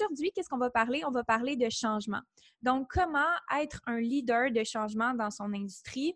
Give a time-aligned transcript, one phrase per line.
[0.00, 1.02] Aujourd'hui, qu'est-ce qu'on va parler?
[1.06, 2.20] On va parler de changement.
[2.62, 6.14] Donc, comment être un leader de changement dans son industrie?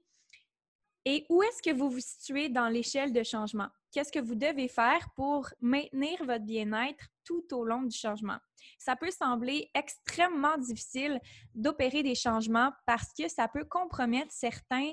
[1.04, 3.68] Et où est-ce que vous vous situez dans l'échelle de changement?
[3.92, 8.38] Qu'est-ce que vous devez faire pour maintenir votre bien-être tout au long du changement?
[8.78, 11.20] Ça peut sembler extrêmement difficile
[11.54, 14.92] d'opérer des changements parce que ça peut compromettre certains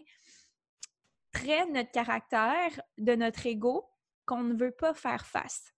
[1.32, 3.90] traits de notre caractère, de notre ego
[4.26, 5.72] qu'on ne veut pas faire face.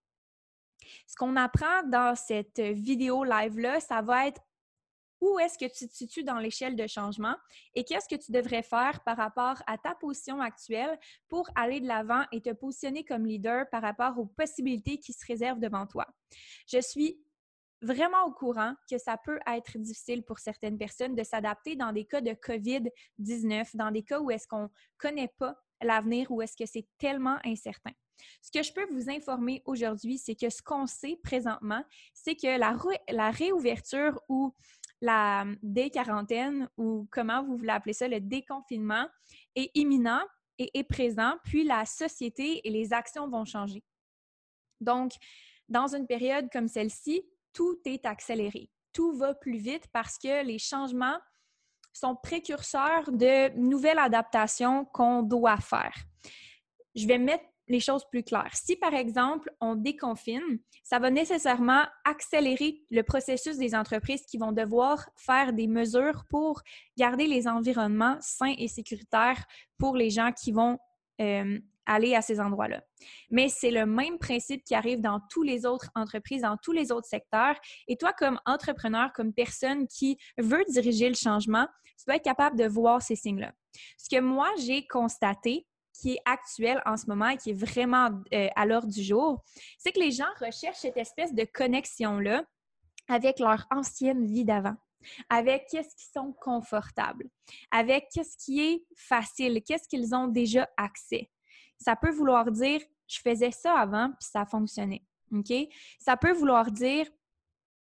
[1.08, 4.42] Ce qu'on apprend dans cette vidéo live-là, ça va être
[5.24, 7.36] où est-ce que tu te situes dans l'échelle de changement
[7.76, 11.88] et qu'est-ce que tu devrais faire par rapport à ta position actuelle pour aller de
[11.88, 16.06] l'avant et te positionner comme leader par rapport aux possibilités qui se réservent devant toi.
[16.68, 17.24] Je suis
[17.82, 22.06] vraiment au courant que ça peut être difficile pour certaines personnes de s'adapter dans des
[22.06, 24.68] cas de COVID-19, dans des cas où est-ce qu'on ne
[24.98, 27.92] connaît pas l'avenir, où est-ce que c'est tellement incertain.
[28.42, 32.58] Ce que je peux vous informer aujourd'hui, c'est que ce qu'on sait présentement, c'est que
[32.58, 34.54] la, réouverture ou
[35.02, 39.08] la déquarantaine ou comment vous voulez appeler ça, le déconfinement
[39.56, 40.24] est imminent
[40.60, 43.84] et est présent, puis la société et les actions vont changer.
[44.80, 45.14] Donc,
[45.70, 48.70] dans une période comme celle-ci, tout est accéléré.
[48.92, 51.18] Tout va plus vite parce que les changements
[51.94, 55.96] sont précurseurs de nouvelles adaptations qu'on doit faire.
[56.96, 58.54] Je vais mettre les choses plus claires.
[58.54, 64.52] Si, par exemple, on déconfine, ça va nécessairement accélérer le processus des entreprises qui vont
[64.52, 66.62] devoir faire des mesures pour
[66.98, 69.46] garder les environnements sains et sécuritaires
[69.78, 70.78] pour les gens qui vont
[71.22, 72.82] euh, aller à ces endroits-là.
[73.30, 76.92] Mais c'est le même principe qui arrive dans toutes les autres entreprises, dans tous les
[76.92, 77.56] autres secteurs.
[77.88, 82.58] Et toi, comme entrepreneur, comme personne qui veut diriger le changement, tu dois être capable
[82.58, 83.54] de voir ces signes-là.
[83.98, 88.10] Ce que moi, j'ai constaté, qui est actuel en ce moment et qui est vraiment
[88.34, 89.44] euh, à l'ordre du jour,
[89.78, 92.44] c'est que les gens recherchent cette espèce de connexion-là
[93.08, 94.76] avec leur ancienne vie d'avant,
[95.30, 97.30] avec qu'est-ce qui sont confortables,
[97.72, 101.30] avec qu'est-ce qui est facile, qu'est-ce qu'ils ont déjà accès.
[101.78, 105.04] Ça peut vouloir dire je faisais ça avant puis ça fonctionnait.
[105.32, 105.54] OK?
[106.00, 107.08] Ça peut vouloir dire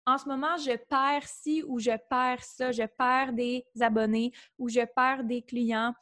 [0.06, 4.70] en ce moment, je perds ci ou je perds ça, je perds des abonnés ou
[4.70, 5.92] je perds des clients.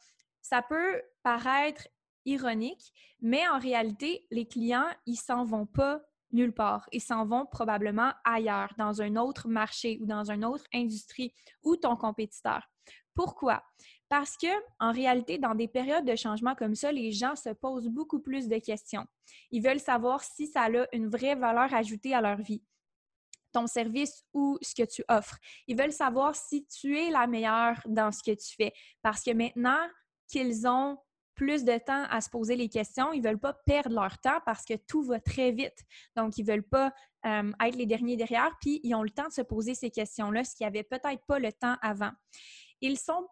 [0.41, 1.89] Ça peut paraître
[2.27, 6.01] ironique, mais en réalité, les clients, ils s'en vont pas
[6.31, 6.87] nulle part.
[6.91, 11.33] Ils s'en vont probablement ailleurs, dans un autre marché ou dans une autre industrie
[11.63, 12.69] ou ton compétiteur.
[13.15, 13.63] Pourquoi?
[14.09, 14.47] Parce que,
[14.79, 18.47] en réalité, dans des périodes de changement comme ça, les gens se posent beaucoup plus
[18.47, 19.05] de questions.
[19.51, 22.61] Ils veulent savoir si ça a une vraie valeur ajoutée à leur vie
[23.53, 25.37] ton service ou ce que tu offres.
[25.67, 28.73] Ils veulent savoir si tu es la meilleure dans ce que tu fais.
[29.01, 29.87] Parce que maintenant
[30.27, 30.97] qu'ils ont
[31.37, 33.13] plus de temps à se poser les questions.
[33.13, 35.85] Ils ne veulent pas perdre leur temps parce que tout va très vite.
[36.17, 36.91] Donc, ils ne veulent pas
[37.25, 40.43] euh, être les derniers derrière, puis ils ont le temps de se poser ces questions-là,
[40.43, 42.11] ce qui avait peut-être pas le temps avant.
[42.81, 43.27] Ils sont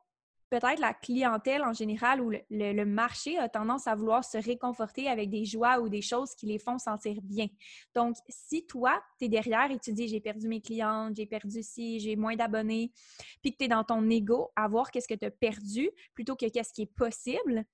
[0.60, 5.30] peut-être la clientèle en général ou le, marché a tendance à vouloir se réconforter avec
[5.30, 7.48] des joies ou des choses qui les font sentir bien.
[7.94, 11.62] Donc, si toi, tu es derrière et tu dis j'ai perdu mes clientes, j'ai perdu
[11.62, 12.94] ci, j'ai moins d'abonnés,
[13.42, 16.38] puis que tu es dans ton ego à voir qu'est-ce que tu as perdu plutôt
[16.38, 17.66] que qu'est-ce qui est possible,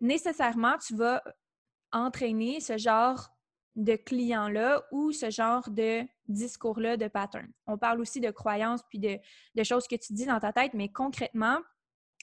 [0.00, 1.22] nécessairement, tu vas
[1.92, 3.28] entraîner ce genre
[3.76, 7.48] de clients-là ou ce genre de discours-là de pattern.
[7.66, 9.18] On parle aussi de croyances puis de,
[9.54, 11.58] de, choses que tu dis dans ta tête, mais concrètement,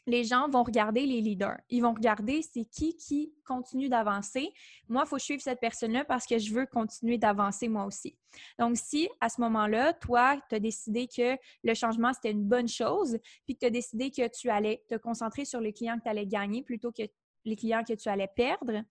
[0.07, 1.57] les gens vont regarder les leaders.
[1.69, 4.53] Ils vont regarder c'est qui qui continue d'avancer.
[4.87, 8.17] Moi, il faut suivre cette personne-là parce que je veux continuer d'avancer moi aussi.
[8.57, 12.69] Donc, si à ce moment-là, toi, tu as décidé que le changement, c'était une bonne
[12.69, 16.03] chose, puis que tu as décidé que tu allais te concentrer sur les clients que
[16.03, 17.03] tu allais gagner plutôt que
[17.43, 18.83] les clients que tu allais perdre,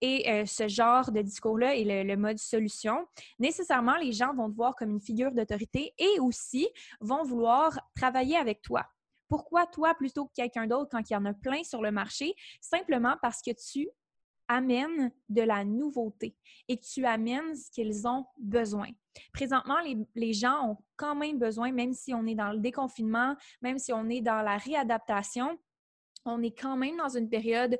[0.00, 3.06] et euh, ce genre de discours-là et le, le, mode solution,
[3.38, 6.68] nécessairement, les gens vont te voir comme une figure d'autorité et aussi
[7.00, 8.86] vont vouloir travailler avec toi.
[9.28, 12.34] Pourquoi toi plutôt que quelqu'un d'autre quand il y en a plein sur le marché?
[12.60, 13.88] Simplement parce que tu
[14.48, 16.34] amènes de la nouveauté
[16.68, 18.88] et que tu amènes ce qu'ils ont besoin.
[19.32, 19.76] Présentement,
[20.14, 23.92] les, gens ont quand même besoin, même si on est dans le déconfinement, même si
[23.92, 25.58] on est dans la réadaptation,
[26.24, 27.78] on est quand même dans une période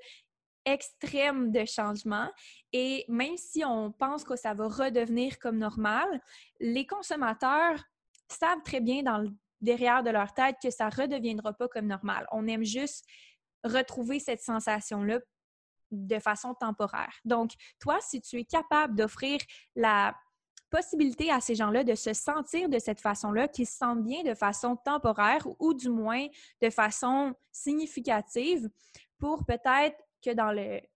[0.64, 2.28] extrême de changement.
[2.72, 6.20] Et même si on pense que ça va redevenir comme normal,
[6.60, 7.82] les consommateurs
[8.28, 9.30] savent très bien dans le
[9.60, 12.26] derrière de leur tête que ça ne redeviendra pas comme normal.
[12.32, 13.05] On aime juste
[13.64, 15.19] retrouver cette sensation-là
[15.90, 17.12] de façon temporaire.
[17.25, 19.40] Donc, toi, si tu es capable d'offrir
[19.75, 20.14] la
[20.70, 24.34] possibilité à ces gens-là de se sentir de cette façon-là, qu'ils se sentent bien de
[24.34, 26.26] façon temporaire ou du moins
[26.61, 28.69] de façon significative
[29.19, 30.54] pour peut-être que dans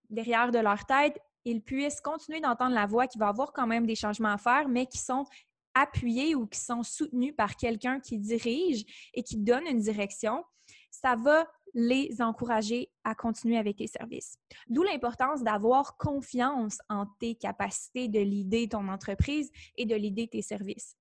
[0.09, 3.85] derrière de leur tête, ils puissent continuer d'entendre la voix qui va avoir quand même
[3.85, 5.25] des changements à faire, mais qui sont
[5.75, 10.43] appuyés ou qui sont soutenus par quelqu'un qui dirige et qui donne une direction,
[10.89, 14.37] ça va les encourager à continuer avec tes services.
[14.67, 20.43] D'où l'importance d'avoir confiance en tes capacités de l'idée ton entreprise et de l'idée tes
[20.43, 20.95] services.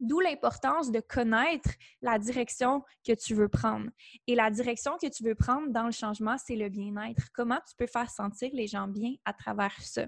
[0.00, 1.68] D'où l'importance de connaître
[2.00, 3.90] la direction que tu veux prendre.
[4.26, 7.28] Et la direction que tu veux prendre dans le changement, c'est le bien-être.
[7.34, 10.06] Comment tu peux faire sentir les gens bien à travers ça?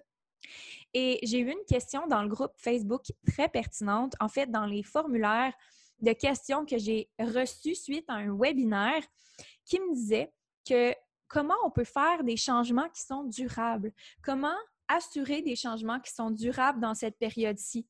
[0.94, 4.82] Et j'ai eu une question dans le groupe Facebook très pertinente, en fait, dans les
[4.82, 5.54] formulaires
[6.00, 9.02] de questions que j'ai reçus suite à un webinaire
[9.64, 10.32] qui me disait
[10.68, 10.94] que
[11.28, 13.92] comment on peut faire des changements qui sont durables,
[14.22, 14.56] comment
[14.88, 17.86] assurer des changements qui sont durables dans cette période-ci?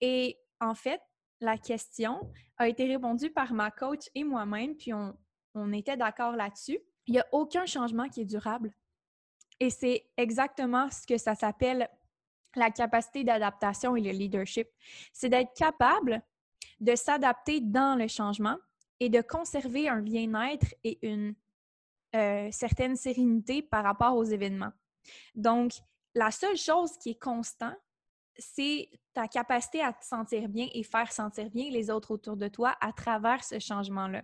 [0.00, 1.00] Et en fait,
[1.40, 2.20] la question
[2.58, 5.16] a été répondue par ma coach et moi-même, puis on,
[5.54, 6.78] on était d'accord là-dessus.
[7.06, 8.72] Il n'y a aucun changement qui est durable.
[9.60, 11.88] Et c'est exactement ce que ça s'appelle
[12.56, 14.68] la capacité d'adaptation et le leadership.
[15.12, 16.22] C'est d'être capable
[16.80, 18.56] de s'adapter dans le changement
[18.98, 21.34] et de conserver un bien-être et une
[22.16, 24.72] euh, certaine sérénité par rapport aux événements.
[25.34, 25.72] Donc,
[26.14, 27.76] la seule chose qui est constante,
[28.36, 32.48] c'est ta capacité à te sentir bien et faire sentir bien les autres autour de
[32.48, 34.22] toi à travers ce changement-là.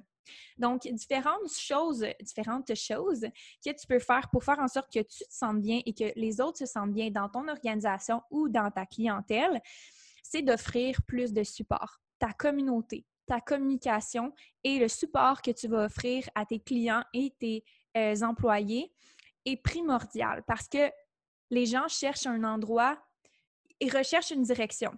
[0.58, 3.26] Donc, différentes choses, différentes choses
[3.64, 6.12] que tu peux faire pour faire en sorte que tu te sentes bien et que
[6.17, 9.61] les autres se sentent bien dans ton organisation ou dans ta clientèle,
[10.23, 12.00] c'est d'offrir plus de support.
[12.19, 14.32] Ta communauté, ta communication
[14.64, 17.64] et le support que tu vas offrir à tes clients et tes
[17.96, 18.93] euh, employés
[19.44, 20.90] est primordial parce que
[21.50, 22.99] les gens cherchent un endroit
[23.81, 24.93] et recherchent une direction.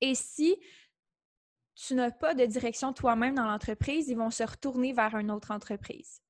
[0.00, 0.56] Et si
[1.74, 5.50] tu n'as pas de direction toi-même dans l'entreprise, ils vont se retourner vers une autre
[5.50, 6.20] entreprise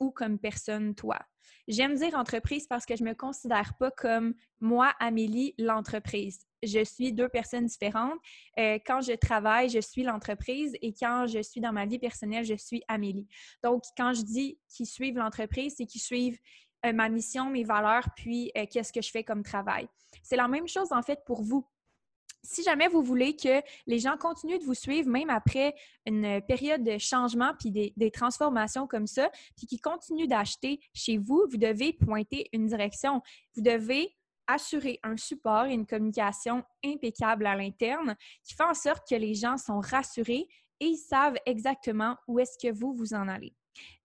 [0.00, 1.18] ou comme personne toi.
[1.66, 6.40] J'aime dire entreprise parce que je ne me considère pas comme moi, Amélie, l'entreprise.
[6.62, 8.18] Je suis deux personnes différentes.
[8.58, 12.44] Euh, quand je travaille, je suis l'entreprise et quand je suis dans ma vie personnelle,
[12.44, 13.28] je suis Amélie.
[13.62, 16.38] Donc, quand je dis qu'ils suivent l'entreprise, c'est qu'ils suivent
[16.86, 19.88] euh, ma mission, mes valeurs, puis euh, qu'est-ce que je fais comme travail.
[20.22, 21.66] C'est la même chose en fait pour vous
[22.42, 25.74] si jamais vous voulez que les gens continuent de vous suivre, même après
[26.06, 31.46] une période de changement puis des, transformations comme ça, puis qu'ils continuent d'acheter chez vous,
[31.50, 33.22] vous devez pointer une direction.
[33.54, 34.16] Vous devez
[34.46, 39.34] assurer un support et une communication impeccable à l'interne qui fait en sorte que les
[39.34, 40.48] gens sont rassurés
[40.80, 43.54] et ils savent exactement où est-ce que vous vous en allez.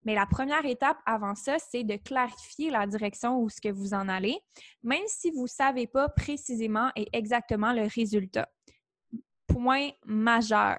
[0.04, 3.94] Mais la première étape avant ça, c'est de clarifier la direction où ce que vous
[3.94, 4.38] en allez,
[4.82, 8.48] même si vous ne savez pas précisément et exactement le résultat.
[9.46, 10.78] Point majeur.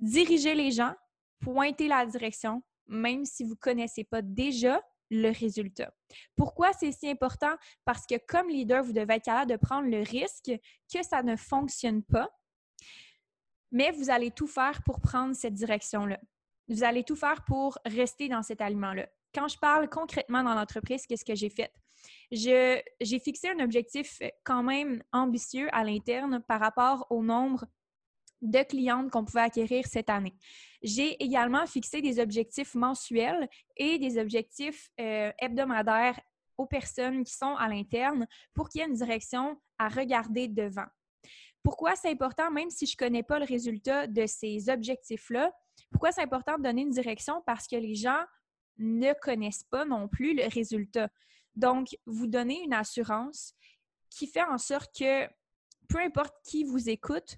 [0.00, 0.94] Dirigez les gens,
[1.40, 4.80] pointez la direction, même si vous ne connaissez pas déjà
[5.10, 5.92] le résultat.
[6.36, 7.56] Pourquoi c'est si important?
[7.84, 10.50] Parce que comme leader, vous devez être capable de prendre le risque
[10.92, 12.30] que ça ne fonctionne pas,
[13.70, 16.18] mais vous allez tout faire pour prendre cette direction-là
[16.68, 19.06] vous allez tout faire pour rester dans cet aliment-là.
[19.34, 21.72] Quand je parle concrètement dans l'entreprise, qu'est-ce que j'ai fait?
[22.30, 22.84] j'ai
[23.18, 27.64] fixé un objectif quand même ambitieux à l'interne par rapport au nombre
[28.42, 30.34] de clientes qu'on pouvait acquérir cette année.
[30.82, 36.20] J'ai également fixé des objectifs mensuels et des objectifs euh, hebdomadaires
[36.56, 40.86] aux personnes qui sont à l'interne pour qu'il y ait une direction à regarder devant.
[41.62, 45.52] Pourquoi c'est important, même si je ne connais pas le résultat de ces objectifs-là,
[45.90, 47.42] pourquoi c'est important de donner une direction?
[47.46, 48.22] Parce que les gens
[48.78, 51.08] ne connaissent pas non plus le résultat.
[51.54, 53.54] Donc, vous donnez une assurance
[54.10, 55.28] qui fait en sorte que
[55.88, 57.36] peu importe qui vous écoute,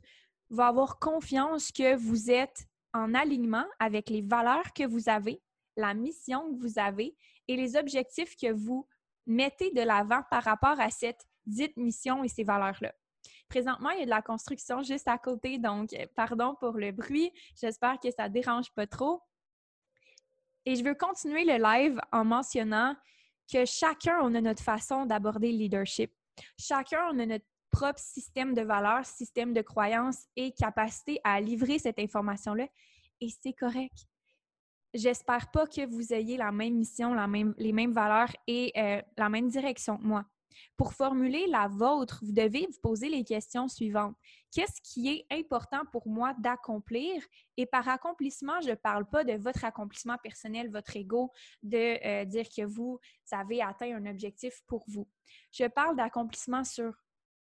[0.51, 5.41] va avoir confiance que vous êtes en alignement avec les valeurs que vous avez,
[5.77, 8.87] la mission que vous avez et les objectifs que vous
[9.27, 12.93] mettez de l'avant par rapport à cette dite mission et ces valeurs-là.
[13.51, 17.33] Présentement, il y a de la construction juste à côté, donc pardon pour le bruit.
[17.61, 19.23] J'espère que ça ne dérange pas trop.
[20.65, 22.95] Et je veux continuer le live en mentionnant
[23.53, 26.13] que chacun, on a notre façon d'aborder le leadership.
[26.57, 31.81] Chacun, on a notre propre système de valeurs, système de croyances et capacité à livrer
[31.81, 32.69] cette information-là.
[33.21, 34.07] Et c'est correct.
[34.95, 39.03] J'espère pas que vous ayez la même mission, la même, les mêmes valeurs et euh,
[39.17, 40.25] la même direction que moi.
[40.77, 44.17] Pour formuler la vôtre, vous devez vous poser les questions suivantes.
[44.53, 47.23] Qu'est-ce qui est important pour moi d'accomplir?
[47.57, 51.31] Et par accomplissement, je ne parle pas de votre accomplissement personnel, votre ego,
[51.63, 52.99] de euh, dire que vous
[53.31, 55.09] avez atteint un objectif pour vous.
[55.53, 56.93] Je parle d'accomplissement sur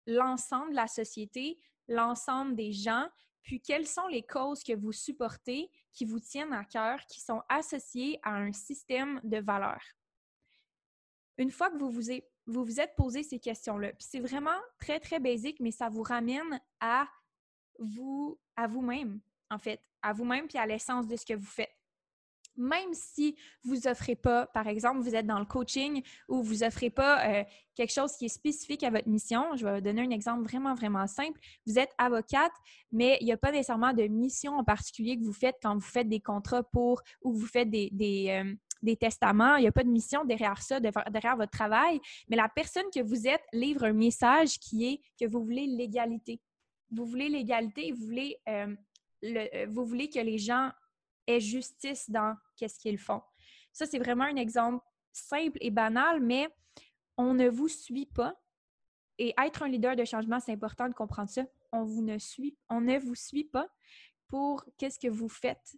[0.07, 3.09] l'ensemble de la société, l'ensemble des gens,
[3.43, 7.43] puis quelles sont les causes que vous supportez, qui vous tiennent à cœur, qui sont
[7.49, 9.83] associées à un système de valeurs.
[11.39, 12.11] Une fois que vous vous,
[12.47, 16.03] vous, vous êtes posé ces questions-là, puis c'est vraiment très, très basique, mais ça vous
[16.03, 17.07] ramène à
[17.79, 19.21] vous, à vous-même,
[19.51, 21.75] en fait, à vous-même puis à l'essence de ce que vous faites
[22.57, 26.91] même si vous offrez pas, par exemple, vous êtes dans le coaching ou vous offrez
[26.91, 27.45] pas euh,
[27.75, 29.57] quelque chose qui est spécifique à votre mission.
[29.57, 31.39] Je vais donner un exemple vraiment, vraiment simple.
[31.67, 32.53] Vous êtes avocate,
[32.93, 35.81] mais il n'y a pas nécessairement de mission en particulier que vous faites quand vous
[35.81, 38.55] faites des contrats pour ou vous faites des, des, euh,
[38.97, 39.57] testaments.
[39.57, 42.01] Il n'y a pas de mission derrière ça, derrière votre travail.
[42.29, 46.41] Mais la personne que vous êtes livre un message qui est que vous voulez l'égalité.
[46.91, 48.75] Vous voulez l'égalité, vous voulez, euh,
[49.69, 50.71] vous voulez que les gens
[51.39, 53.23] justice dans qu'est-ce qu'ils font.
[53.73, 56.49] Ça, c'est vraiment un exemple simple et banal, mais
[57.17, 58.35] on ne vous suit pas.
[59.19, 61.45] Et être un leader de changement, c'est important de comprendre ça.
[61.73, 63.69] On, vous ne, suit, on ne vous suit pas
[64.27, 65.77] pour qu'est-ce que vous faites.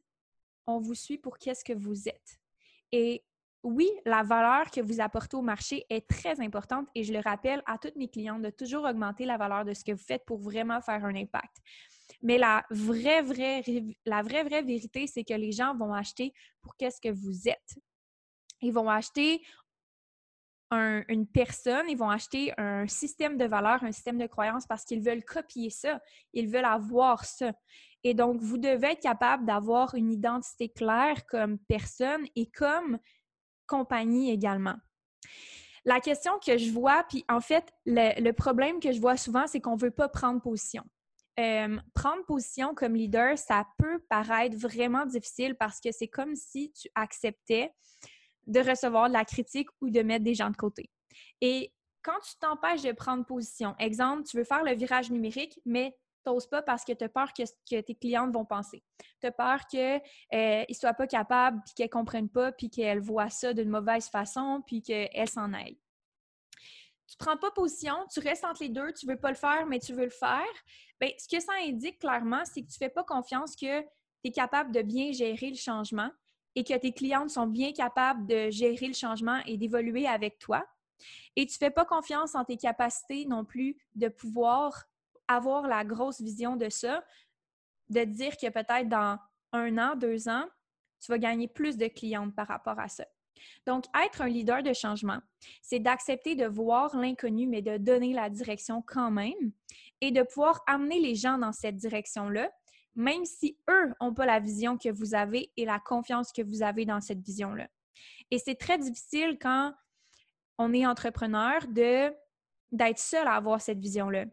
[0.67, 2.41] On vous suit pour qu'est-ce que vous êtes.
[2.93, 3.25] Et
[3.63, 7.63] oui, la valeur que vous apportez au marché est très importante et je le rappelle
[7.67, 10.39] à toutes mes clientes de toujours augmenter la valeur de ce que vous faites pour
[10.39, 11.57] vraiment faire un impact.
[12.23, 13.63] Mais la vraie, vraie,
[14.05, 17.79] la vraie, vraie vérité, c'est que les gens vont acheter pour qu'est-ce que vous êtes.
[18.61, 19.43] Ils vont acheter
[20.73, 25.03] une personne, ils vont acheter un système de valeurs, un système de croyances parce qu'ils
[25.03, 26.01] veulent copier ça,
[26.33, 27.53] ils veulent avoir ça.
[28.05, 32.99] Et donc, vous devez être capable d'avoir une identité claire comme personne et comme
[33.67, 34.77] compagnie également.
[35.85, 39.61] La question que je vois, puis en fait, le, problème que je vois souvent, c'est
[39.61, 40.85] qu'on ne veut pas prendre position.
[41.41, 46.73] Euh, prendre position comme leader, ça peut paraître vraiment difficile parce que c'est comme si
[46.73, 47.73] tu acceptais
[48.47, 50.91] de recevoir de la critique ou de mettre des gens de côté.
[51.41, 55.97] Et quand tu t'empêches de prendre position, exemple, tu veux faire le virage numérique, mais
[56.25, 58.83] tu n'oses pas parce que tu as peur que, que, tes clientes vont penser.
[59.21, 60.01] Tu as peur qu'ils
[60.35, 63.69] euh, ne soient pas capables, puis qu'elles ne comprennent pas, puis qu'elles voient ça d'une
[63.69, 65.79] mauvaise façon, puis qu'elles s'en aillent
[67.13, 69.79] tu prends pas position, tu restes entre les deux, tu veux pas le faire, mais
[69.79, 70.47] tu veux le faire,
[70.99, 73.87] bien, ce que ça indique clairement, c'est que tu fais pas confiance que tu
[74.25, 76.11] es capable de bien gérer le changement
[76.55, 80.65] et que tes clientes sont bien capables de gérer le changement et d'évoluer avec toi.
[81.37, 84.85] Et tu fais pas confiance en tes capacités non plus de pouvoir
[85.29, 87.05] avoir la grosse vision de ça,
[87.89, 89.19] de dire que peut-être dans
[89.53, 90.47] un an, deux ans,
[91.01, 93.05] tu vas gagner plus de clientes par rapport à ça.
[93.67, 95.19] Donc, être un leader de changement,
[95.63, 99.53] c'est d'accepter de voir l'inconnu, mais de donner la direction quand même
[100.01, 102.51] et de pouvoir amener les gens dans cette direction-là,
[102.95, 106.63] même si eux n'ont pas la vision que vous avez et la confiance que vous
[106.63, 107.69] avez dans cette vision-là.
[108.31, 109.75] Et c'est très difficile quand
[110.59, 112.13] on est entrepreneur de
[112.73, 114.25] d'être seul à avoir cette vision-là.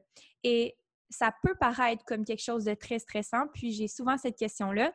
[0.44, 0.76] Et
[1.10, 4.94] ça peut paraître comme quelque chose de très stressant, puis j'ai souvent cette question-là.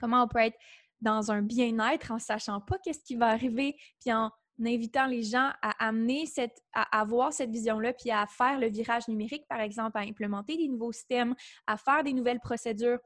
[0.00, 0.58] Comment on peut être
[1.00, 4.30] dans un bien-être en sachant pas qu'est-ce qui va arriver, puis en
[4.64, 9.08] invitant les gens à amener cette, à avoir cette vision-là, puis à faire le virage
[9.08, 11.34] numérique, par exemple, à implémenter des nouveaux systèmes,
[11.66, 12.98] à faire des nouvelles procédures,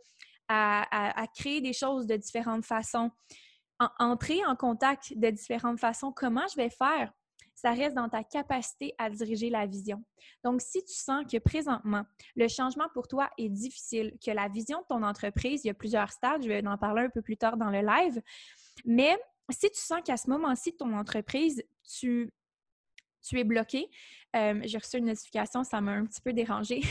[0.49, 3.11] à, créer des choses de différentes façons,
[3.99, 6.13] entrer en contact de différentes façons.
[6.13, 7.13] Comment je vais faire
[7.61, 10.05] ça reste dans ta capacité à diriger la vision.
[10.45, 12.05] Donc, si tu sens que présentement,
[12.37, 15.75] le changement pour toi est difficile, que la vision de ton entreprise, il y a
[15.75, 18.23] plusieurs stades, je vais en parler un peu plus tard dans le live,
[18.85, 19.19] mais
[19.51, 22.33] si tu sens qu'à ce moment-ci ton entreprise, tu
[23.21, 23.91] tu es bloqué.
[24.37, 26.81] Euh, j'ai reçu une notification, ça m'a un petit peu dérangé.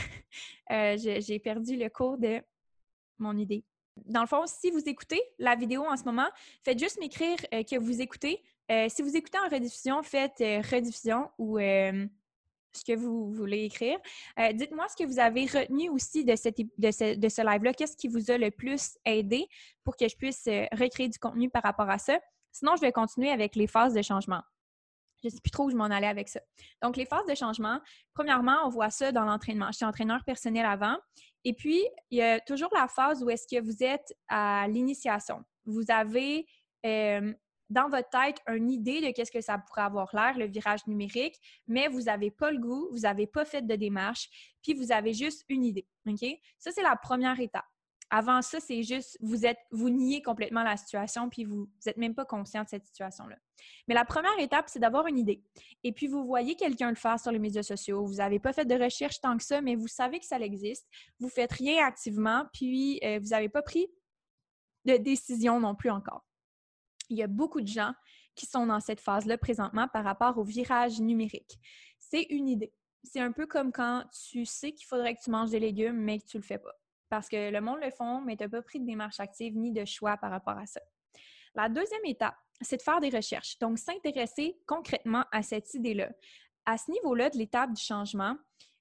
[0.70, 2.42] Euh, j'ai perdu le cours de
[3.16, 3.64] mon idée.
[4.04, 6.28] Dans le fond, si vous écoutez la vidéo en ce moment,
[6.62, 8.44] faites juste m'écrire euh, que vous écoutez.
[8.88, 13.98] Si vous écoutez en rediffusion, faites rediffusion ou ce que vous voulez écrire.
[14.54, 17.72] Dites-moi ce que vous avez retenu aussi de, cette, de ce, live-là.
[17.72, 19.46] Qu'est-ce qui vous a le plus aidé
[19.84, 22.18] pour que je puisse recréer du contenu par rapport à ça?
[22.52, 24.42] Sinon, je vais continuer avec les phases de changement.
[25.22, 26.40] Je ne sais plus trop où je m'en allais avec ça.
[26.82, 27.80] Donc, les phases de changement,
[28.14, 29.68] premièrement, on voit ça dans l'entraînement.
[29.72, 30.96] Je suis entraîneur personnel avant.
[31.44, 35.42] Et puis, il y a toujours la phase où est-ce que vous êtes à l'initiation.
[35.66, 36.46] Vous avez
[36.86, 37.32] euh,
[37.70, 41.36] dans votre tête une idée de qu'est-ce que ça pourrait avoir l'air, le virage numérique,
[41.66, 44.28] mais vous n'avez pas le goût, vous n'avez pas fait de démarche,
[44.62, 45.86] puis vous avez juste une idée.
[46.58, 47.64] Ça, c'est la première étape.
[48.10, 52.14] Avant ça, c'est juste, vous êtes, vous niez complètement la situation, puis vous n'êtes même
[52.14, 53.36] pas conscient de cette situation-là.
[53.86, 55.44] Mais la première étape, c'est d'avoir une idée.
[55.84, 58.06] Et puis, vous voyez quelqu'un le faire sur les médias sociaux.
[58.06, 60.86] Vous n'avez pas fait de recherche tant que ça, mais vous savez que ça existe.
[61.18, 63.88] Vous faites rien activement, puis euh, vous n'avez pas pris
[64.86, 66.24] de décision non plus encore.
[67.08, 67.92] Il y a beaucoup de gens
[68.34, 71.58] qui sont dans cette phase-là présentement par rapport au virage numérique.
[71.98, 72.72] C'est une idée.
[73.02, 76.18] C'est un peu comme quand tu sais qu'il faudrait que tu manges des légumes, mais
[76.18, 76.74] que tu ne le fais pas
[77.08, 79.72] parce que le monde le font, mais tu n'as pas pris de démarche active ni
[79.72, 80.80] de choix par rapport à ça.
[81.54, 83.58] La deuxième étape, c'est de faire des recherches.
[83.58, 86.10] Donc, s'intéresser concrètement à cette idée-là.
[86.66, 88.36] À ce niveau-là de l'étape du changement,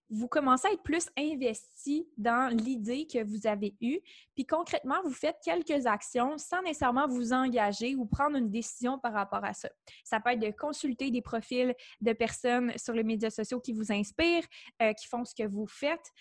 [0.10, 4.00] vous commencez à être plus investi dans l'idée que vous avez eue,
[4.36, 9.14] puis concrètement, vous faites quelques actions sans nécessairement vous engager ou prendre une décision par
[9.14, 9.70] rapport à ça.
[10.04, 13.92] Ça peut être de consulter des profils de personnes sur les médias sociaux qui vous
[13.92, 14.46] inspirent,
[14.82, 16.12] euh, qui font ce que vous faites.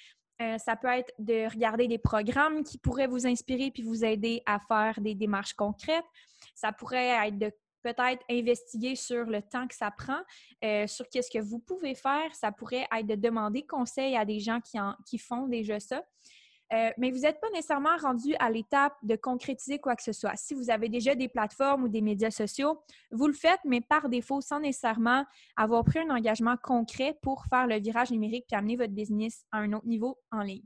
[0.42, 4.42] Euh, ça peut être de regarder des programmes qui pourraient vous inspirer puis vous aider
[4.44, 6.04] à faire des démarches concrètes.
[6.54, 7.52] Ça pourrait être de
[7.86, 10.20] peut-être investiguer sur le temps que ça prend,
[10.64, 12.34] euh, sur qu'est-ce que vous pouvez faire.
[12.34, 16.02] Ça pourrait être de demander conseil à des gens qui, qui font déjà ça.
[16.72, 20.34] Euh, mais vous n'êtes pas nécessairement rendu à l'étape de concrétiser quoi que ce soit.
[20.34, 24.08] Si vous avez déjà des plateformes ou des médias sociaux, vous le faites, mais par
[24.08, 25.24] défaut, sans nécessairement
[25.56, 29.58] avoir pris un engagement concret pour faire le virage numérique et amener votre business à
[29.58, 30.64] un autre niveau en ligne.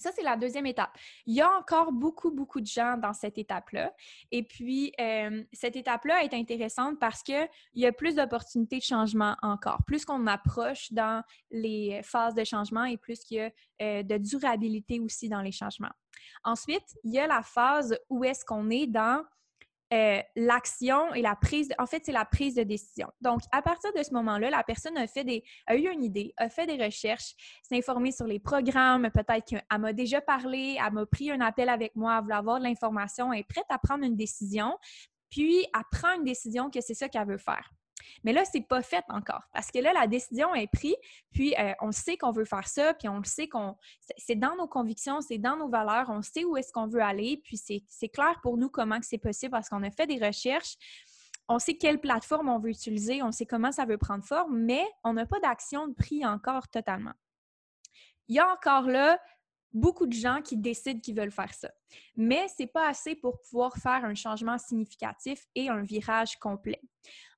[0.00, 0.96] Ça, c'est la deuxième étape.
[1.26, 3.92] Il y a encore beaucoup, beaucoup de gens dans cette étape-là.
[4.30, 9.36] Et puis, euh, cette étape-là est intéressante parce qu'il y a plus d'opportunités de changement
[9.42, 9.82] encore.
[9.86, 13.50] Plus qu'on approche dans les phases de changement et plus qu'il y a
[13.82, 15.92] euh, de durabilité aussi dans les changements.
[16.44, 19.22] Ensuite, il y a la phase où est-ce qu'on est dans
[19.92, 23.08] euh, l'action et la prise, en fait, c'est la prise de décision.
[23.20, 26.32] Donc, à partir de ce moment-là, la personne a, fait des, a eu une idée,
[26.36, 30.92] a fait des recherches, s'est informée sur les programmes, peut-être qu'elle m'a déjà parlé, elle
[30.92, 33.78] m'a pris un appel avec moi, elle voulait avoir de l'information, elle est prête à
[33.78, 34.76] prendre une décision,
[35.28, 37.70] puis elle prend une décision que c'est ça qu'elle veut faire.
[38.24, 40.96] Mais là, c'est pas fait encore parce que là, la décision est prise,
[41.32, 43.76] puis euh, on sait qu'on veut faire ça, puis on sait qu'on.
[44.16, 47.40] C'est dans nos convictions, c'est dans nos valeurs, on sait où est-ce qu'on veut aller,
[47.44, 50.76] puis c'est clair pour nous comment c'est possible parce qu'on a fait des recherches.
[51.48, 54.84] On sait quelle plateforme on veut utiliser, on sait comment ça veut prendre forme, mais
[55.02, 57.14] on n'a pas d'action de prix encore totalement.
[58.28, 59.18] Il y a encore là
[59.72, 61.70] beaucoup de gens qui décident qu'ils veulent faire ça.
[62.16, 66.80] Mais ce n'est pas assez pour pouvoir faire un changement significatif et un virage complet.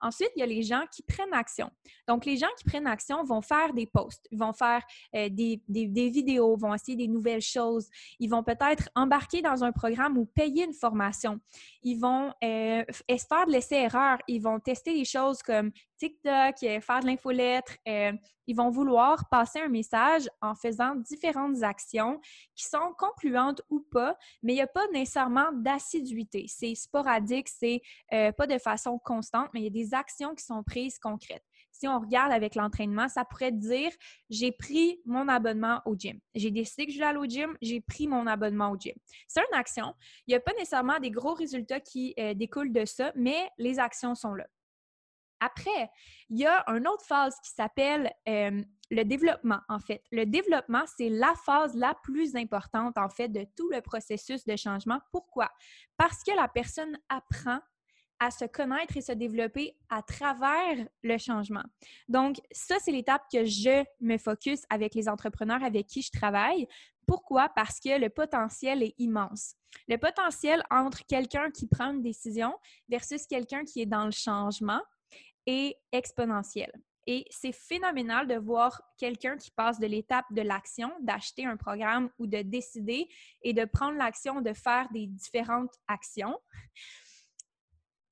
[0.00, 1.70] Ensuite, il y a les gens qui prennent action.
[2.08, 4.82] Donc, les gens qui prennent action vont faire des posts, vont faire
[5.14, 7.88] euh, des, vidéos, vont essayer des nouvelles choses.
[8.18, 11.40] Ils vont peut-être embarquer dans un programme ou payer une formation.
[11.82, 14.18] Ils vont euh, faire de l'essai-erreur.
[14.26, 17.76] Ils vont tester des choses comme TikTok, euh, faire de l'infolettre.
[17.86, 22.20] ils vont vouloir passer un message en faisant différentes actions
[22.56, 26.46] qui sont concluantes ou pas, mais il n'y a pas nécessairement d'assiduité.
[26.48, 30.62] C'est sporadique, c'est pas de façon constante, mais il y a des actions qui sont
[30.62, 31.44] prises concrètes.
[31.72, 33.90] Si on regarde avec l'entraînement, ça pourrait dire
[34.30, 36.18] j'ai pris mon abonnement au gym.
[36.34, 38.94] J'ai décidé que je vais aller au gym, j'ai pris mon abonnement au gym.
[39.26, 39.94] C'est une action.
[40.26, 43.78] Il n'y a pas nécessairement des gros résultats qui euh, découlent de ça, mais les
[43.78, 44.46] actions sont là.
[45.42, 45.90] Après,
[46.30, 50.04] il y a une autre phase qui s'appelle euh, le développement, en fait.
[50.12, 54.54] Le développement, c'est la phase la plus importante, en fait, de tout le processus de
[54.54, 55.00] changement.
[55.10, 55.50] Pourquoi?
[55.96, 57.58] Parce que la personne apprend
[58.20, 61.64] à se connaître et se développer à travers le changement.
[62.06, 66.68] Donc, ça, c'est l'étape que je me focus avec les entrepreneurs avec qui je travaille.
[67.04, 67.48] Pourquoi?
[67.48, 69.56] Parce que le potentiel est immense.
[69.88, 72.56] Le potentiel entre quelqu'un qui prend une décision
[72.88, 74.80] versus quelqu'un qui est dans le changement
[75.46, 76.72] est exponentiel.
[77.06, 82.10] Et c'est phénoménal de voir quelqu'un qui passe de l'étape de l'action, d'acheter un programme
[82.18, 83.08] ou de décider
[83.42, 86.38] et de prendre l'action de faire des différentes actions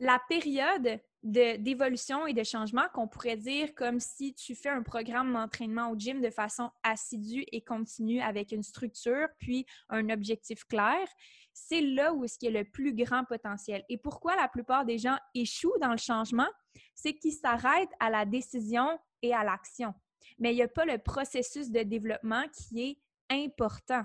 [0.00, 5.34] la période d'évolution et de changement qu'on pourrait dire comme si tu fais un programme
[5.34, 11.06] d'entraînement au gym de façon assidue et continue avec une structure puis un objectif clair,
[11.52, 13.84] c'est là où est-ce qu'il y a le plus grand potentiel.
[13.90, 16.48] Et pourquoi la plupart des gens échouent dans le changement?
[16.94, 19.92] C'est qu'ils s'arrêtent à la décision et à l'action.
[20.38, 22.98] Mais il n'y a pas le processus de développement qui est
[23.30, 24.04] important,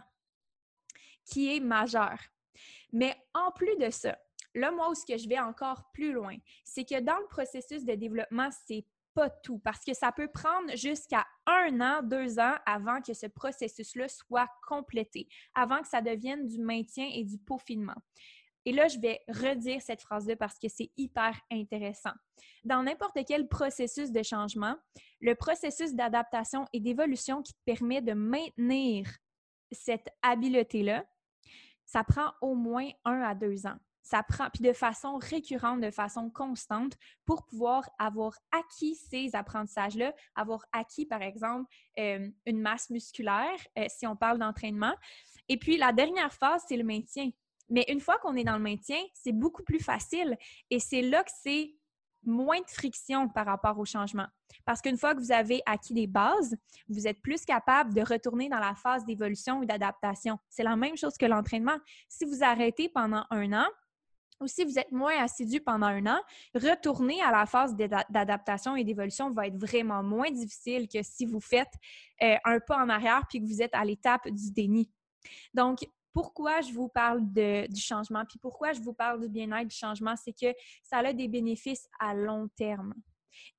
[1.24, 2.20] qui est majeur.
[2.92, 4.18] Mais en plus de ça,
[4.56, 7.86] là, moi, où ce que je vais encore plus loin, c'est que dans le processus
[7.86, 12.56] de développement, c'est pas tout parce que ça peut prendre jusqu'à un an, deux ans
[12.66, 17.96] avant que ce processus-là soit complété, avant que ça devienne du maintien et du peaufinement.
[18.66, 22.14] Et là, je vais redire cette phrase-là parce que c'est hyper intéressant.
[22.64, 24.76] Dans n'importe quel processus de changement,
[25.22, 29.08] le processus d'adaptation et d'évolution qui permet de maintenir
[29.72, 31.06] cette habileté-là,
[31.86, 35.90] ça prend au moins un à deux ans ça prend, puis de façon récurrente, de
[35.90, 36.94] façon constante,
[37.26, 41.66] pour pouvoir avoir acquis ces apprentissages-là, avoir acquis, par exemple,
[41.98, 44.94] euh, une masse musculaire, euh, si on parle d'entraînement.
[45.50, 47.32] Et puis, la dernière phase, c'est le maintien.
[47.68, 50.38] Mais une fois qu'on est dans le maintien, c'est beaucoup plus facile
[50.70, 51.74] et c'est là que c'est
[52.24, 54.28] moins de friction par rapport au changement.
[54.66, 56.56] Parce qu'une fois que vous avez acquis des bases,
[56.90, 60.38] vous êtes plus capable de retourner dans la phase d'évolution et d'adaptation.
[60.50, 61.78] C'est la même chose que l'entraînement.
[62.08, 63.68] Si vous arrêtez pendant un an,
[64.42, 66.22] ou si vous êtes moins assidu pendant un an,
[66.54, 71.40] retourner à la phase d'adaptation et d'évolution va être vraiment moins difficile que si vous
[71.40, 71.74] faites
[72.22, 74.92] euh, un pas en arrière puis que vous êtes à l'étape du déni.
[75.54, 79.76] Donc, pourquoi je vous parle du changement, puis pourquoi je vous parle du bien-être du
[79.76, 82.94] changement, c'est que ça a des bénéfices à long terme.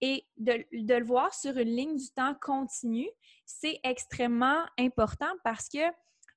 [0.01, 3.11] Et de, de, le voir sur une ligne du temps continue,
[3.45, 5.87] c'est extrêmement important parce que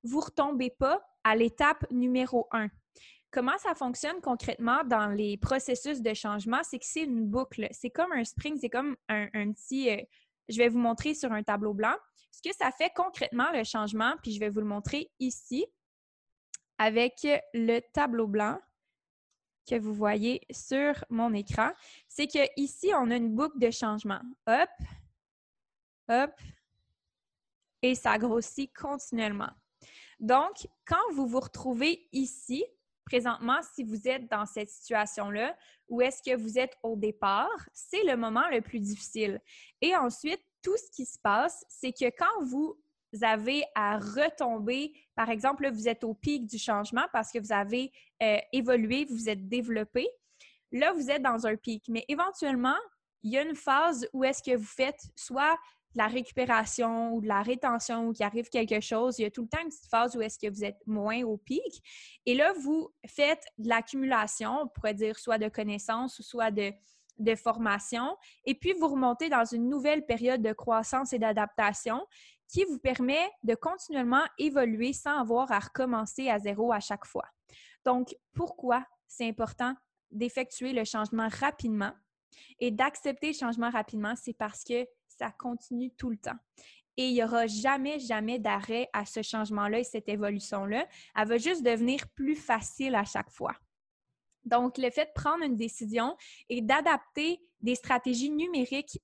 [0.04, 2.70] vous ne retombez pas à l'étape numéro un.
[3.32, 6.62] Comment ça fonctionne concrètement dans les processus de changement?
[6.64, 7.68] C'est que c'est une boucle.
[7.72, 9.90] C'est comme un spring, c'est comme un, petit.
[9.90, 10.02] Euh,
[10.48, 11.96] je vais vous montrer sur un tableau blanc.
[12.32, 15.66] Ce que ça fait concrètement, le changement, puis je vais vous le montrer ici
[16.78, 18.58] avec le tableau blanc
[19.70, 21.72] que vous voyez sur mon écran,
[22.08, 24.22] c'est que ici on a une boucle de changement.
[24.48, 24.70] Hop,
[26.08, 26.32] hop,
[27.82, 29.52] et ça grossit continuellement.
[30.20, 32.66] Donc, quand vous vous retrouvez ici,
[33.10, 38.04] présentement, si vous êtes dans cette situation-là, où est-ce que vous êtes au départ, c'est
[38.04, 39.42] le moment le plus difficile.
[39.82, 42.78] Et ensuite, tout ce qui se passe, c'est que quand vous
[43.22, 47.92] avez à retomber, par exemple, vous êtes au pic du changement parce que vous avez
[48.22, 50.08] euh, évolué, vous êtes développé,
[50.72, 51.86] là, vous êtes dans un pic.
[51.90, 52.78] Mais éventuellement,
[53.24, 55.58] il y a une phase où est-ce que vous faites soit
[55.96, 59.42] la récupération ou de la rétention ou qu'il arrive quelque chose, il y a tout
[59.42, 61.84] le temps une petite phase où est-ce que vous êtes moins au pic.
[62.26, 66.72] Et là, vous faites de l'accumulation, on pourrait dire soit de connaissances ou soit de,
[67.18, 68.16] de formation.
[68.46, 72.06] Et puis, vous remontez dans une nouvelle période de croissance et d'adaptation
[72.48, 77.26] qui vous permet de continuellement évoluer sans avoir à recommencer à zéro à chaque fois.
[77.86, 79.74] Donc, pourquoi c'est important
[80.12, 81.92] d'effectuer le changement rapidement?
[82.60, 84.14] Et d'accepter le changement rapidement?
[84.16, 84.86] C'est parce que
[85.20, 86.38] ça continue tout le temps.
[86.98, 90.86] Et il n'y aura jamais, jamais d'arrêt à ce changement-là et cette évolution-là.
[91.16, 93.56] Elle va juste devenir plus facile à chaque fois.
[94.46, 96.16] Donc, le fait de prendre une décision
[96.50, 99.00] et d'adapter des stratégies numériques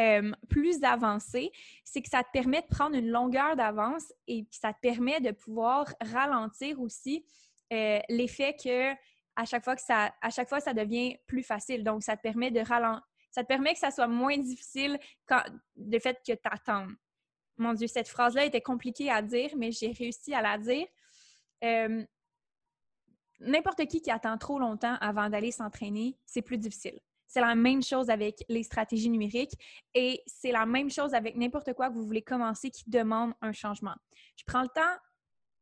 [0.00, 1.50] euh, plus avancées,
[1.84, 5.30] c'est que ça te permet de prendre une longueur d'avance et ça te permet de
[5.30, 7.24] pouvoir ralentir aussi
[7.72, 8.92] euh, l'effet que
[9.36, 11.82] à chaque fois que ça à chaque fois ça devient plus facile.
[11.82, 14.98] Donc, ça te permet de ralentir ça te permet que ça soit moins difficile
[15.76, 16.88] le fait que tu attends.
[17.56, 20.86] Mon Dieu, cette phrase-là était compliquée à dire, mais j'ai réussi à la dire.
[21.64, 22.04] Euh,
[23.40, 26.98] n'importe qui qui attend trop longtemps avant d'aller s'entraîner, c'est plus difficile.
[27.26, 29.52] C'est la même chose avec les stratégies numériques
[29.92, 33.52] et c'est la même chose avec n'importe quoi que vous voulez commencer qui demande un
[33.52, 33.94] changement.
[34.36, 34.96] Je prends le temps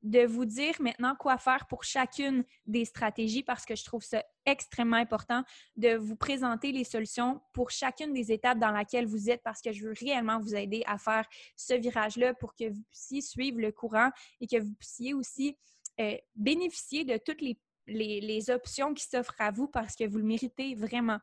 [0.03, 4.23] de vous dire maintenant quoi faire pour chacune des stratégies parce que je trouve ça
[4.45, 5.43] extrêmement important
[5.77, 9.73] de vous présenter les solutions pour chacune des étapes dans laquelle vous êtes parce que
[9.73, 13.73] je veux réellement vous aider à faire ce virage-là pour que vous puissiez suivre le
[13.73, 15.57] courant et que vous puissiez aussi
[16.01, 20.25] euh, bénéficier de toutes les, les options qui s'offrent à vous parce que vous le
[20.25, 21.19] méritez vraiment.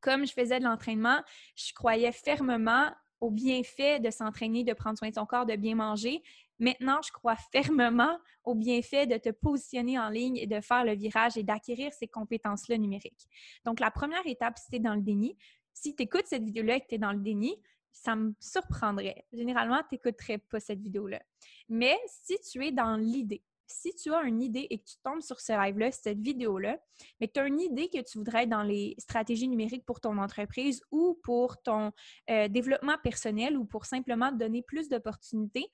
[0.00, 1.22] Comme je faisais de l'entraînement,
[1.54, 5.74] je croyais fermement au bienfait de s'entraîner, de prendre soin de son corps, de bien
[5.74, 6.22] manger.
[6.58, 10.94] Maintenant, je crois fermement au bienfait de te positionner en ligne et de faire le
[10.94, 13.26] virage et d'acquérir ces compétences-là numériques.
[13.64, 15.36] Donc, la première étape, c'est dans le déni.
[15.72, 17.60] Si tu écoutes cette vidéo-là et que tu es dans le déni,
[17.92, 19.24] ça me surprendrait.
[19.32, 21.20] Généralement, tu n'écouterais pas cette vidéo-là.
[21.68, 25.20] Mais si tu es dans l'idée, si tu as une idée et que tu tombes
[25.20, 26.78] sur ce live-là, cette vidéo-là,
[27.20, 30.18] mais que tu as une idée que tu voudrais dans les stratégies numériques pour ton
[30.18, 31.92] entreprise ou pour ton
[32.30, 35.66] euh, développement personnel ou pour simplement donner plus d'opportunités,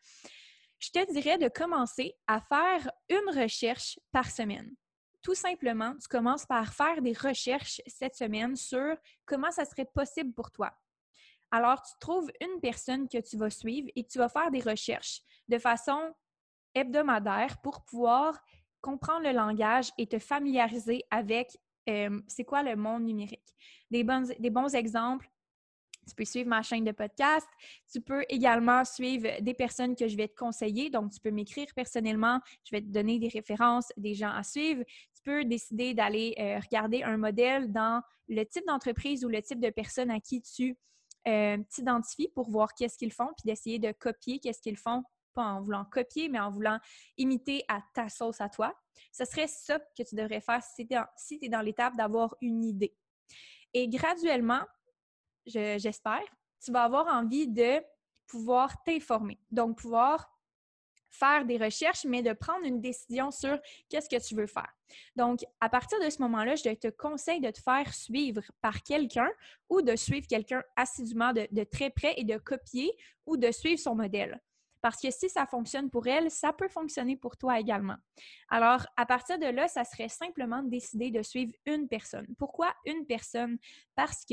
[0.82, 4.74] je te dirais de commencer à faire une recherche par semaine.
[5.22, 10.32] Tout simplement, tu commences par faire des recherches cette semaine sur comment ça serait possible
[10.34, 10.72] pour toi.
[11.52, 15.20] Alors, tu trouves une personne que tu vas suivre et tu vas faire des recherches
[15.48, 16.12] de façon
[16.74, 18.42] hebdomadaire pour pouvoir
[18.80, 21.56] comprendre le langage et te familiariser avec
[21.88, 23.54] euh, c'est quoi le monde numérique.
[23.88, 25.30] Des bons, des bons exemples,
[26.06, 27.46] tu peux suivre ma chaîne de podcast.
[27.92, 30.90] Tu peux également suivre des personnes que je vais te conseiller.
[30.90, 32.40] Donc, tu peux m'écrire personnellement.
[32.64, 34.82] Je vais te donner des références, des gens à suivre.
[35.14, 39.60] Tu peux décider d'aller euh, regarder un modèle dans le type d'entreprise ou le type
[39.60, 40.76] de personne à qui tu
[41.28, 45.44] euh, t'identifies pour voir qu'est-ce qu'ils font, puis d'essayer de copier qu'est-ce qu'ils font pas
[45.44, 46.78] en voulant copier, mais en voulant
[47.16, 48.74] imiter à ta sauce à toi.
[49.12, 50.94] Ce serait ça que tu devrais faire si tu
[51.42, 52.94] es dans, l'étape d'avoir une idée.
[53.74, 54.60] Et graduellement,
[55.46, 56.22] j'espère,
[56.64, 57.82] tu vas avoir envie de
[58.26, 59.38] pouvoir t'informer.
[59.50, 60.32] Donc, pouvoir
[61.12, 64.72] faire des recherches, mais de prendre une décision sur qu'est-ce que tu veux faire.
[65.14, 69.28] Donc, à partir de ce moment-là, je te conseille de te faire suivre par quelqu'un
[69.68, 72.90] ou de suivre quelqu'un assidûment de, très près et de copier
[73.26, 74.40] ou de suivre son modèle.
[74.80, 77.96] Parce que si ça fonctionne pour elle, ça peut fonctionner pour toi également.
[78.48, 82.26] Alors, à partir de là, ça serait simplement de décider de suivre une personne.
[82.36, 83.58] Pourquoi une personne?
[83.94, 84.24] Parce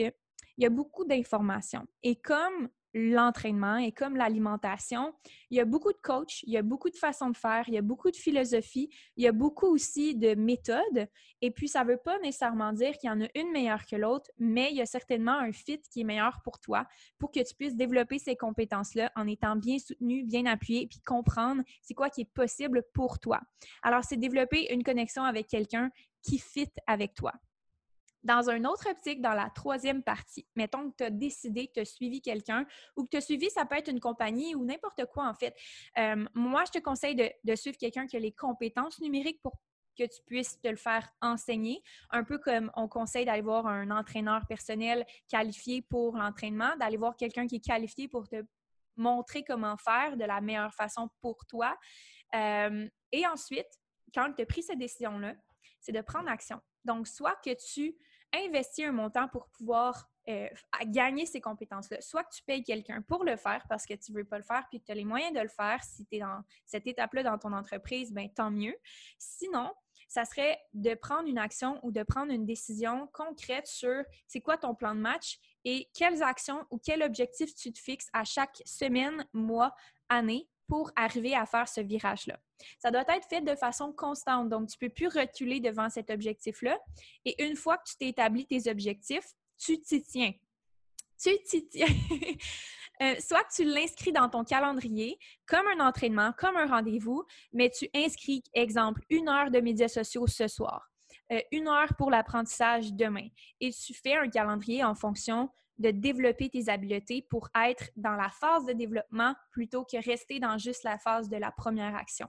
[0.56, 1.86] qu'il y a beaucoup d'informations.
[2.04, 5.14] Et comme l'entraînement et comme l'alimentation,
[5.52, 7.74] il y a beaucoup de coachs, il y a beaucoup de façons de faire, il
[7.74, 11.08] y a beaucoup de philosophie, il y a beaucoup aussi de méthodes.
[11.42, 13.96] Et puis, ça ne veut pas nécessairement dire qu'il y en a une meilleure que
[13.96, 16.86] l'autre, mais il y a certainement un fit qui est meilleur pour toi
[17.18, 21.62] pour que tu puisses développer ces compétences-là en étant bien soutenu, bien appuyé, puis comprendre
[21.82, 23.40] c'est quoi qui est possible pour toi.
[23.84, 27.34] Alors, c'est développer une connexion avec quelqu'un qui fit avec toi.
[28.24, 31.80] Dans un autre optique, dans la troisième partie, mettons que tu as décidé que tu
[31.80, 32.66] as suivi quelqu'un
[32.98, 35.56] ou que tu as suivi, ça peut être une compagnie ou n'importe quoi en fait.
[35.98, 39.58] Euh, moi, je te conseille de, suivre quelqu'un qui a les compétences numériques pour
[39.98, 43.92] que tu puisses te le faire enseigner, un peu comme on conseille d'aller voir un
[43.92, 48.44] entraîneur personnel qualifié pour l'entraînement, d'aller voir quelqu'un qui est qualifié pour te
[48.96, 51.78] montrer comment faire de la meilleure façon pour toi.
[52.36, 53.68] Euh, et ensuite,
[54.14, 55.36] quand tu as pris cette décision-là,
[55.80, 56.62] c'est de prendre action.
[56.86, 57.96] Donc, soit que tu
[58.34, 60.48] investis un montant pour pouvoir euh,
[60.86, 62.02] gagner ces compétences-là.
[62.02, 64.44] Soit que tu payes quelqu'un pour le faire parce que tu ne veux pas le
[64.44, 65.84] faire puis que tu as les moyens de le faire.
[65.84, 68.76] Si tu es dans cette étape-là dans ton entreprise, ben tant mieux.
[69.18, 69.72] Sinon,
[70.08, 74.58] ça serait de prendre une action ou de prendre une décision concrète sur c'est quoi
[74.58, 78.62] ton plan de match et quelles actions ou quel objectif tu te fixes à chaque
[78.66, 79.74] semaine, mois,
[80.10, 82.40] année pour arriver à faire ce virage-là.
[82.78, 86.12] Ça doit être fait de façon constante, donc tu ne peux plus reculer devant cet
[86.12, 86.78] objectif-là.
[87.26, 89.26] Et une fois que tu t'es établi tes objectifs,
[89.58, 90.32] tu t'y tiens.
[91.22, 91.88] Tu t'y tiens.
[93.02, 97.88] Euh, soit tu l'inscris dans ton calendrier comme un entraînement, comme un rendez-vous, mais tu
[97.96, 100.92] inscris, exemple, une heure de médias sociaux ce soir,
[101.32, 103.30] euh, une heure pour l'apprentissage demain.
[103.62, 108.30] Et tu fais un calendrier en fonction de développer tes habiletés pour être dans la
[108.30, 112.28] phase de développement plutôt que rester dans juste la phase de la première action.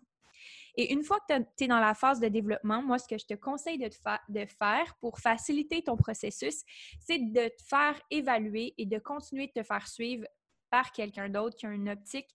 [0.77, 3.27] Et une fois que tu es dans la phase de développement, moi, ce que je
[3.27, 6.63] te conseille de, faire pour faciliter ton processus,
[7.01, 10.27] c'est de te faire évaluer et de continuer de te faire suivre
[10.71, 12.29] par quelqu'un d'autre qui a une optique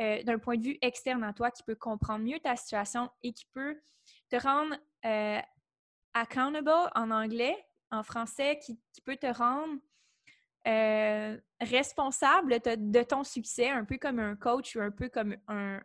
[0.00, 3.32] euh, d'un point de vue externe à toi, qui peut comprendre mieux ta situation et
[3.32, 3.78] qui peut
[4.30, 5.40] te rendre euh,
[6.14, 7.56] accountable en anglais,
[7.90, 9.80] en français, qui peut te rendre
[10.66, 15.80] euh, responsable de, ton succès, un peu comme un coach ou un peu comme un,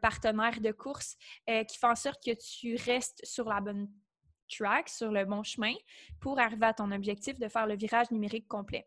[0.00, 1.16] partenaire de course
[1.50, 3.90] euh, qui fait en sorte que tu restes sur la bonne
[4.48, 5.74] track, sur le bon chemin
[6.20, 8.86] pour arriver à ton objectif de faire le virage numérique complet?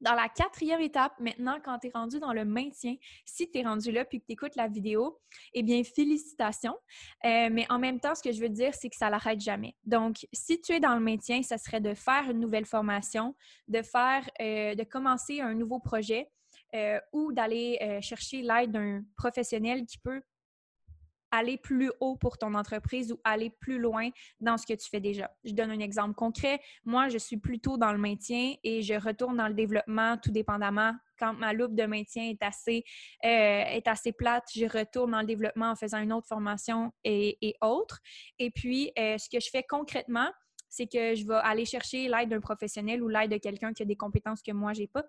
[0.00, 3.62] Dans la quatrième étape, maintenant, quand tu es rendu dans le maintien, si tu es
[3.62, 5.18] rendu là puis que tu écoutes la vidéo,
[5.54, 6.76] eh bien, félicitations.
[7.24, 9.74] Euh, mais en même temps, ce que je veux dire, c'est que ça l'arrête jamais.
[9.84, 13.34] Donc, si tu es dans le maintien, ça serait de faire une nouvelle formation,
[13.68, 16.30] de faire, euh, de commencer un nouveau projet
[16.74, 20.20] euh, ou d'aller chercher l'aide d'un professionnel qui peut
[21.36, 25.00] aller plus haut pour ton entreprise ou aller plus loin dans ce que tu fais
[25.00, 25.30] déjà.
[25.44, 26.60] Je donne un exemple concret.
[26.84, 30.92] Moi, je suis plutôt dans le maintien et je retourne dans le développement tout dépendamment.
[31.18, 32.84] Quand ma loupe de maintien est assez,
[33.24, 38.00] euh, plate, je retourne dans le développement en faisant une autre formation et, et autres.
[38.38, 40.30] Et puis, euh, ce que je fais concrètement,
[40.68, 43.86] c'est que je vais aller chercher l'aide d'un professionnel ou l'aide de quelqu'un qui a
[43.86, 45.04] des compétences que moi, j'ai pas.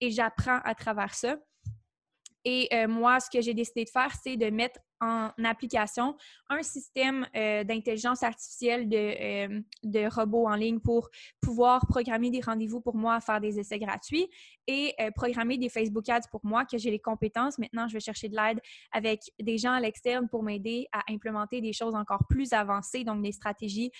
[0.00, 1.36] Et j'apprends à travers ça.
[2.44, 6.16] Et euh, moi, ce que j'ai décidé de faire, c'est de mettre en application
[6.48, 11.08] un système euh, d'intelligence artificielle de, euh, de, robots en ligne pour
[11.40, 14.28] pouvoir programmer des rendez-vous pour moi, faire des essais gratuits
[14.66, 17.58] et programmer des Facebook Ads pour moi, que j'ai les compétences.
[17.58, 18.60] Maintenant, je vais chercher de l'aide
[18.92, 23.22] avec des gens à l'externe pour m'aider à implémenter des choses encore plus avancées, donc
[23.22, 23.90] des stratégies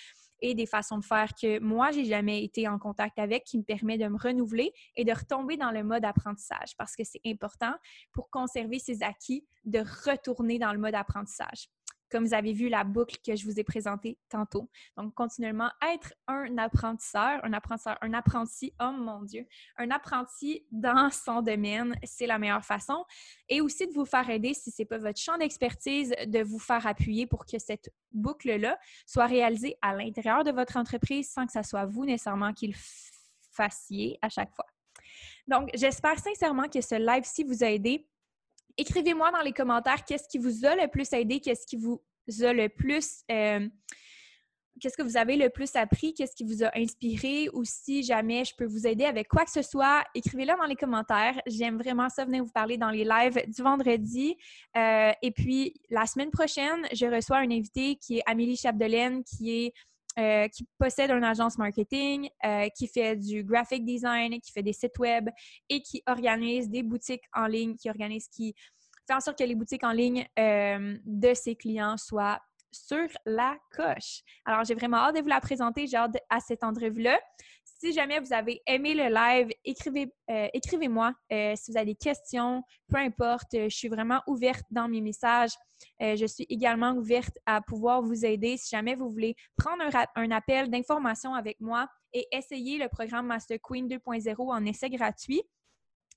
[0.41, 3.63] et des façons de faire que moi, j'ai jamais été en contact avec, qui me
[3.63, 7.73] permet de me renouveler et de retomber dans le mode apprentissage parce que c'est important
[8.11, 11.69] pour conserver ses acquis de retourner dans le mode apprentissage
[12.09, 14.69] comme vous avez vu la boucle que je vous ai présentée tantôt.
[14.97, 19.45] Donc, continuellement, être un apprentisseur, un apprentisseur, un apprenti, oh mon Dieu,
[19.77, 23.05] un apprenti dans son domaine, c'est la meilleure façon.
[23.47, 26.59] Et aussi de vous faire aider, si ce n'est pas votre champ d'expertise, de vous
[26.59, 31.51] faire appuyer pour que cette boucle-là soit réalisée à l'intérieur de votre entreprise sans que
[31.51, 32.77] ce soit vous nécessairement qui le
[33.51, 34.65] fassiez à chaque fois.
[35.47, 38.07] Donc, j'espère sincèrement que ce live-ci vous a aidé
[38.79, 42.01] écrivez-moi dans les commentaires qu'est-ce qui vous a le plus aidé, qu'est-ce qui vous
[42.41, 43.23] a le plus.
[43.31, 43.67] Euh,
[44.79, 48.45] qu'est-ce que vous avez le plus appris, qu'est-ce qui vous a inspiré ou si jamais
[48.45, 51.39] je peux vous aider avec quoi que ce soit, écrivez-le dans les commentaires.
[51.45, 54.37] J'aime vraiment ça, venir vous parler dans les lives du vendredi.
[54.77, 59.65] Euh, et puis, la semaine prochaine, je reçois un invité qui est Amélie Chapdelaine, qui
[59.65, 59.73] est
[60.17, 62.29] euh, qui possède une agence marketing,
[62.75, 65.29] qui fait du graphic design, qui fait des sites web
[65.69, 68.55] et qui organise des boutiques en ligne, qui organise, qui
[69.09, 72.39] fait en sorte que les boutiques en ligne euh, de ses clients soient
[72.71, 74.21] sur la coche.
[74.45, 75.87] Alors, j'ai vraiment hâte de vous la présenter.
[75.87, 77.19] J'ai hâte à cette entrevue-là.
[77.81, 79.49] Si jamais vous avez aimé le live,
[80.29, 83.47] euh, écrivez-moi euh, si vous avez des questions, peu importe.
[83.53, 85.51] Je suis vraiment ouverte dans mes messages.
[86.01, 90.31] je suis également ouverte à pouvoir vous aider si jamais vous voulez prendre un, un
[90.31, 95.41] appel d'information avec moi et essayer le programme Master Queen 2.0 en essai gratuit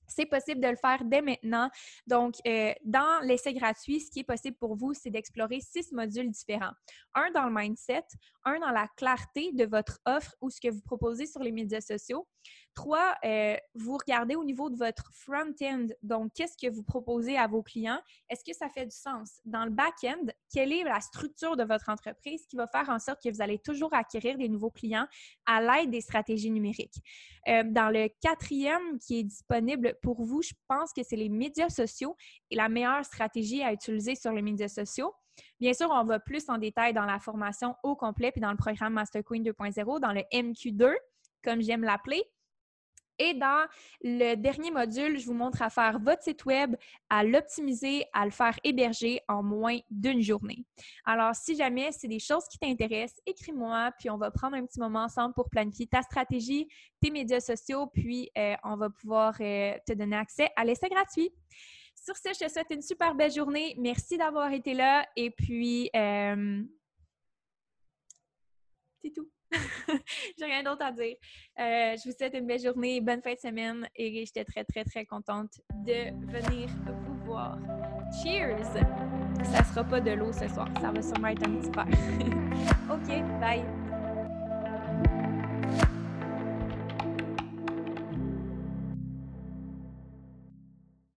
[0.07, 1.69] c'est possible de le faire dès maintenant.
[2.07, 6.29] Donc, euh, dans l'essai gratuit, ce qui est possible pour vous, c'est d'explorer six modules
[6.29, 6.73] différents.
[7.13, 8.05] Un dans le mindset,
[8.45, 11.81] un dans la clarté de votre offre ou ce que vous proposez sur les médias
[11.81, 12.27] sociaux,
[12.75, 15.87] Trois, euh, vous regardez au niveau de votre front-end.
[16.01, 17.99] Donc, qu'est-ce que vous proposez à vos clients?
[18.29, 19.41] Est-ce que ça fait du sens?
[19.45, 23.21] Dans le back-end, quelle est la structure de votre entreprise qui va faire en sorte
[23.21, 25.07] que vous allez toujours acquérir des nouveaux clients
[25.45, 26.97] à l'aide des stratégies numériques?
[27.47, 31.69] Euh, dans le quatrième qui est disponible pour vous, je pense que c'est les médias
[31.69, 32.15] sociaux
[32.49, 35.13] et la meilleure stratégie à utiliser sur les médias sociaux.
[35.59, 38.57] Bien sûr, on va plus en détail dans la formation au complet puis dans le
[38.57, 40.93] programme Master Queen 2.0, dans le MQ2,
[41.43, 42.23] comme j'aime l'appeler.
[43.19, 43.65] Et dans
[44.01, 46.75] le dernier module, je vous montre à faire votre site web,
[47.09, 50.65] à l'optimiser, à le faire héberger en moins d'une journée.
[51.05, 54.79] Alors, si jamais c'est des choses qui t'intéressent, écris-moi, puis on va prendre un petit
[54.79, 56.67] moment ensemble pour planifier ta stratégie,
[57.01, 61.31] tes médias sociaux, puis euh, on va pouvoir euh, te donner accès à l'essai gratuit.
[61.95, 63.75] Sur ce, je te souhaite une super belle journée.
[63.77, 66.63] Merci d'avoir été là et puis, euh,
[69.01, 69.29] c'est tout.
[70.37, 71.15] J'ai rien d'autre à dire.
[71.59, 74.83] Euh, je vous souhaite une belle journée, bonne fin de semaine et j'étais très, très,
[74.83, 77.57] très contente de venir vous voir.
[78.23, 78.63] Cheers!
[79.43, 81.87] Ça sera pas de l'eau ce soir, ça va sûrement être un petit verre.
[82.91, 83.63] OK, bye!